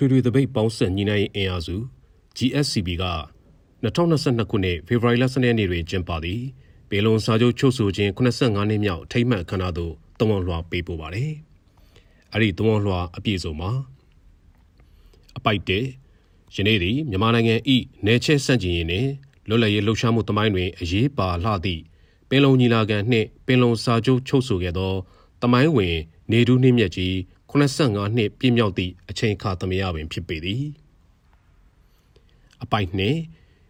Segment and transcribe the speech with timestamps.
[0.00, 1.76] ထွေထွေသပိတ်ပေါင်းဆက်ညီနိုင်ရေးအင်အားစု
[2.36, 3.04] GSCB က
[3.84, 6.42] 2022ခုနှစ်ဖေဖော်ဝါရီလ12ရက်နေ့တွင်ကျင်းပသည့်
[6.90, 11.32] ပေလုံစာချုပ်ချုပ်ဆိုခြင်း85နှစ်မြောက်ထိမ့်မှတ်ခမ်းနားသို့တဝန်လွှာပေးပို့ပါတယ်။
[12.32, 13.70] အဲ့ဒီတဝန်လွှာအပြည့်စုံမှာ
[15.38, 15.84] အပိုက်တဲ့
[16.54, 17.76] ယနေ့သည်မြန်မာနိုင်ငံဤ
[18.06, 19.08] နယ်ချဲ့ဆန့်ကျင်ရေးနှင့်
[19.48, 21.82] လွတ်လပ်ရေးလှုပ်ရှားမှုတမိုင်းတွင်အရေးပါလှသည့်
[22.28, 24.92] ပင်လုံညီလာခံနှင့်ပင်လုံစာချုပ်ချုပ်ဆိုခဲ့သော
[25.42, 25.96] တမိုင်းဝင်
[26.30, 27.14] နေဒူးနှင့်မြတ်ကြီး
[27.50, 30.62] 85နှစ်ပြည့်မြောက်သည့်အချိန်အခါသမယပင်ဖြစ်ပေသည်
[32.62, 33.18] အပိုက်နှင့်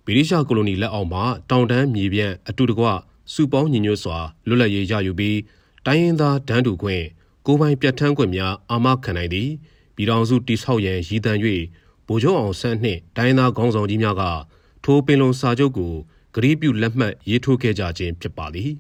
[0.05, 1.21] ဗြိတိရှကိုလိုနီလက်အောက်မှ
[1.51, 2.87] တောင်တန်းမြေပြန့်အတူတကွ
[3.33, 5.39] စုပေါင်းညီညွတ်စွာလွတ်လပ်ရေးရယူပြီး
[5.87, 7.05] တိုင်းရင်းသားဒန်းတူခွင့်
[7.47, 9.49] ကိုပိုင်ပြတ်ထန်းခွင့်များအာမခံနိုင်သည်
[9.95, 11.33] ပြည်တော်စုတိဆောက်ရန်ရည်တံ၍
[12.07, 14.23] ဗိုလ်ချုပ်အောင်ဆန်းနှင့်တိုင်းသားခေါင်းဆောင်ကြီးများက
[14.85, 15.93] ထိုပင်လုံစာချုပ်ကို
[16.35, 18.71] ဂရီးပြုလက်မှတ်ရေးထိုးခဲ့ကြခြင်းဖြစ်ပါသည်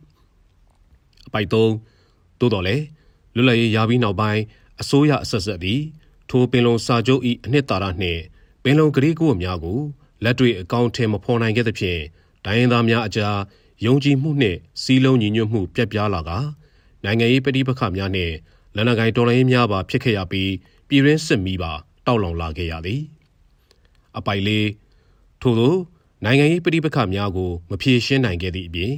[1.27, 2.85] အပိုက်၃သို့တော်လည်း
[3.35, 4.43] လွတ်လပ်ရေးရပြီးနောက်ပိုင်း
[4.81, 5.81] အစိုးရအဆက်ဆက်သည်
[6.31, 8.21] ထိုပင်လုံစာချုပ်၏အနှစ်သာရနှင့်
[8.63, 9.81] ပင်လုံကတိကဝတ်များကို
[10.25, 12.01] လက်တွေ့အကောင့်ထဲမဖော်နိုင်ခဲ့သဖြင့်
[12.45, 13.39] တိုင်းရင်းသားများအကြား
[13.85, 16.31] ယုံကြည်မှုနှင့်စီးလုံးညီညွတ်မှုပြတ်ပြားလာက
[17.05, 18.35] နိုင်ငံရေးပဋိပက္ခများနှင့်
[18.77, 20.53] လက်နက်ကိုင်တော်လှန်ရေးများပါဖြစ်ခဲ့ရပြီး
[20.89, 21.73] ပြည်ရင်းစစ်မီးပါ
[22.07, 23.03] တောက်လောင်လာခဲ့ရသည်
[24.19, 24.69] အပိုင်လေး
[25.43, 25.75] ထို့သော
[26.25, 28.93] နိုင်ငံရေးပဋိပက္ခများကိုမဖြေရှင်းနိုင်ခဲ့သည့်အပြင်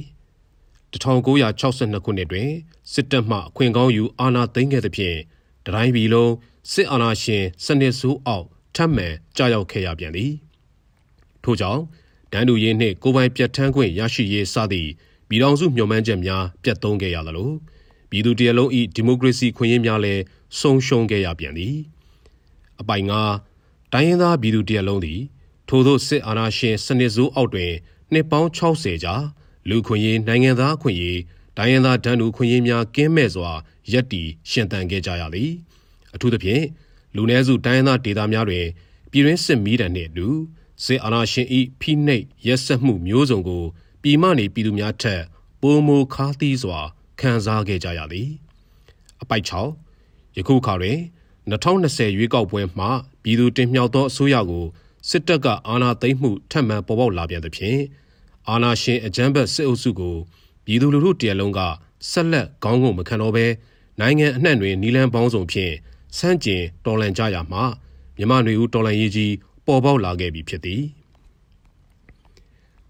[0.93, 2.49] 1962ခုနှစ်တွင်
[2.93, 5.17] စစ်တပ်မှအခွင့်ကောင်းယူအာဏာသိမ်းခဲ့သဖြင့်
[5.65, 6.33] တတိုင်းပြည်လုံး
[6.71, 10.31] စစ်အာဏာရှင်စနစ်ဆိုးအောက်ထပ်မံကြာရောက်ခဲ့ရပြန်သည်
[11.43, 11.81] ထို့ကြောင့်
[12.31, 14.89] ဒန်းတူရေးနှင့်ကိုပိုင်ပြတ်ထန်းခွင့်ရရှိရေးစသည့်
[15.27, 17.51] ပြည်ထောင်စုမျှော်မှန်းချက်များပြတ်သုံးခဲ့ရသလို
[18.09, 20.21] ပြည်သူတရလုံး၏ဒီမိုကရေစီခွင့်ရများလည်း
[20.59, 21.75] ဆုံးရှုံးခဲ့ရပြန်သည်
[22.81, 23.21] အပိုင်ငါ
[23.93, 25.19] တိုင်းရင်းသားပြည်သူတရလုံးသည်
[25.69, 27.71] ထို့သောစစ်အာဏာရှင်စနစ်ဆိုးအောက်တွင်
[28.13, 29.15] နှစ်ပေါင်း60ကြာ
[29.69, 31.19] လူခွင့်ရေးနိုင်ငံသားခွင့်ရေး
[31.57, 33.51] တိုင်းရင်းသားဒန်းတူခွင့်ရေးများကင်းမဲ့စွာ
[33.91, 35.51] ရက်တီရှင်သန်ခဲ့ကြရသည်
[36.15, 36.63] အထူးသဖြင့်
[37.15, 38.65] လူနည်းစုတိုင်းရင်းသားဒေသများတွင်
[39.11, 40.27] ပြည်တွင်းစစ်မီးတံနှင့်အတူ
[40.83, 41.47] စစ်အာဏာရှင်၏
[41.81, 43.63] ဖိနှိပ်ရက်စက်မှုမျိုးစုံကို
[44.01, 45.21] ပြည်မနေပြည်သူများထက်
[45.61, 46.79] ပိုမိုခါးသီးစွာ
[47.19, 48.29] ခံစားခဲ့ကြရသည်
[49.21, 49.45] အပိုက်
[49.89, 50.97] 6ယခုခါတွင်
[51.51, 52.87] 2020ရွေးကောက်ပွဲမှ
[53.23, 54.65] ပြည်သူတင်မြှောက်သောအစိုးရကို
[55.09, 57.79] စစ်တပ်ကအာဏာသိမ်းမှုထပ်မံပေါ်ပေါက်လာပြန်သဖြင့်
[58.49, 60.15] အာဏာရှင်အကြမ်းဖက်စစ်အုပ်စုကို
[60.65, 61.59] ပြည်သူလူထုတရလုံးက
[62.09, 63.45] ဆက်လက်ခေါင်းငုံမခံတော့ဘဲ
[63.99, 65.73] နိုင်ငံအနှံ့တွင်နီလန်းပေါင်းစုံဖြင့်
[66.17, 67.59] စန့်ကျင်တော်လှန်ကြရမှ
[68.17, 69.33] မြမနွေဦးတော်လှန်ရေးကြီး
[69.65, 70.81] ပေါ်ပေါက်လာခဲ့ပြီဖြစ်သည်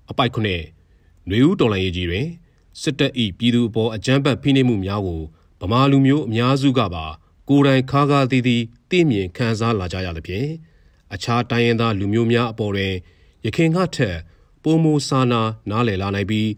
[0.09, 0.63] အပိုက်ခုနှစ်
[1.29, 2.27] နွေဦးတော်လှန်ရေးကြီးတွင်
[2.81, 5.21] စစ်တပ်၏ပြည်သူအပေါ်အကြမ်းဖက်ဖိနှိပ်မှုများကို
[5.61, 7.05] ဗမာလူမျိုးအများစုကပါ
[7.49, 10.47] ကိုယ်တိုင်ခါးကားသည်သည်သိမြင်ခံစားလာကြရသဖြင့်
[11.13, 12.93] အခြားတိုင်းရင်းသားလူမျိုးများအပေါ်တွင်
[13.45, 14.17] ရခင်ကထက်
[14.63, 16.49] ပိုမိုစာနာနားလည်လာနိုင်ပြီး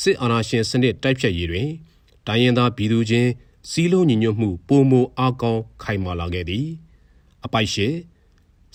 [0.00, 1.68] စစ်အာဏာရှင်စနစ်တိုက်ဖြတ်ရေးတွင်
[2.26, 3.30] တိုင်းရင်းသားပြည်သူချင်း
[3.70, 6.66] စီးလုံးညီညွတ်မှုပိုမိုအားကောင်းခိုင်မာလာခဲ့သည်
[7.44, 7.88] အပိုက်ရှိ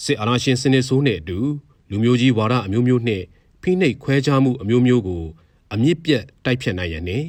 [0.03, 1.37] စစ်အာဏာရှင်စနစ်ဆိုးနှင့်အတူ
[1.89, 3.23] လူမျိုးကြီးဝါဒအမျိုးမျိုးနှင့်
[3.61, 5.23] ဖိနှိပ်ခွဲခြားမှုအမျိုးမျိုးကို
[5.73, 7.27] အမြင့်ပြတ်တိုက်ဖြတ်နိုင်ရန်နှင့်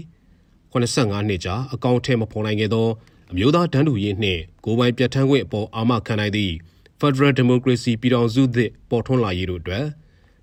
[0.73, 2.89] 85နှစ်ကြာအကောင့်ထဲမဖော်နိုင်ခဲ့သော
[3.31, 6.55] အမျိုးသားတန်းတူရေးနှင့်ကိုယ်ပိုင်ပြဋ္ဌာန်းခွင့်အပေါ်အာမခံနိုင်သည့်
[7.01, 9.87] Federal Democracy ပြည်ထောင်စုသစ်ပေါ်ထွန်းလာရေးတို့အတွက်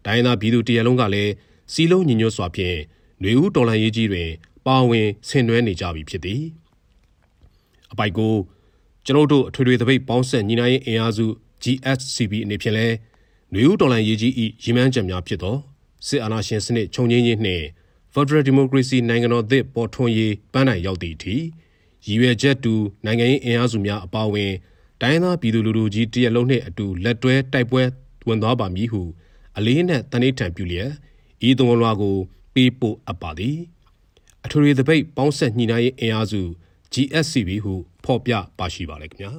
[0.06, 1.32] ဒိုင်းသားပြည်သူတရလုံးကလည်း
[1.74, 2.78] စီလုံးညီညွတ်စွာဖြင့်
[3.20, 4.30] ຫນွေဦးတော်လှန်ရေးကြီးတွင်
[4.66, 6.44] ပါဝင်ဆင်နွှဲနေကြပြီဖြစ်သည်
[7.92, 8.36] အပိုက်ကို
[9.06, 11.26] ကျွန်ုပ်တို့အထွေထွေသပိတ်ပေါင်းဆက်ညီနိုင်ရေးအင်အားစု
[11.64, 12.88] GSCB အနေဖြင့်လဲ
[13.52, 14.34] ຫນွေဦးတော်လှန်ရေးကြီး၏
[14.64, 15.56] ရည်မှန်းချက်များဖြစ်သော
[16.08, 17.66] စစ်အာဏာရှင်စနစ်ခြုံငင်းရေးနှင့်
[18.14, 21.36] Federal Democracy နိုင်ငံတော်သစ်ပေါ်ထွန်းရေးပန်းနိုင်ရောက်သည့်အထိ
[22.06, 22.74] ရည်ရွယ်ချက်တူ
[23.06, 24.52] နိုင်ငံရေးအင်အားစုများအပါအဝင်
[25.02, 27.84] တိုင်းသားပြည်သူလူထုကြီးတရက်လုံးနှင့်အတူလက်တွဲတိုက်ပွဲ
[28.28, 29.02] ဝင်သွားပါမည်ဟု
[29.58, 30.92] အလေးနက်တနိဋ္ဌာန်ပြုလျက်
[31.48, 32.16] ဤသွန်လွှာကို
[32.54, 33.58] ပေးပို့အပ်ပါသည်
[34.46, 36.67] အထွေထွေသပိတ်ပေါင်းဆက်ညှိနှိုင်းရေးအင်အားစု GSCB
[37.64, 37.74] ဟု
[38.06, 39.32] ဖော်ပြပါရှိပါလေခင်ဗျာ